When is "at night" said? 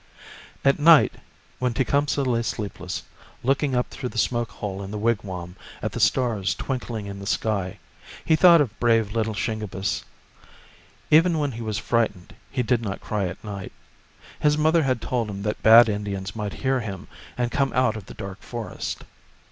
0.65-1.13, 13.27-13.71